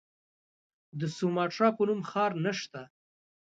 د 0.99 1.01
سوماټرا 1.17 1.69
په 1.77 1.81
نوم 1.87 2.01
ښار 2.09 2.31
نسته. 2.43 2.81